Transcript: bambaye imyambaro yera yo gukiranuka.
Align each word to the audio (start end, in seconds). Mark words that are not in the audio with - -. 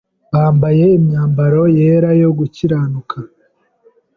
bambaye 0.33 0.85
imyambaro 0.99 1.61
yera 1.77 2.09
yo 2.21 2.29
gukiranuka. 2.37 3.17